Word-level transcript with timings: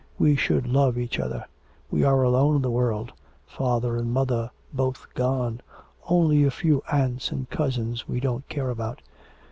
We 0.17 0.35
should 0.35 0.65
love 0.65 0.97
each 0.97 1.19
other. 1.19 1.45
We 1.91 2.03
are 2.03 2.23
alone 2.23 2.55
in 2.55 2.61
the 2.63 2.71
world, 2.71 3.13
father 3.45 3.97
and 3.97 4.11
mother 4.11 4.49
both 4.73 5.05
gone, 5.13 5.61
only 6.09 6.43
a 6.43 6.49
few 6.49 6.81
aunts 6.91 7.31
and 7.31 7.47
cousins 7.51 7.99
that 7.99 8.09
we 8.09 8.19
don't 8.19 8.49
care 8.49 8.71
about.' 8.71 9.03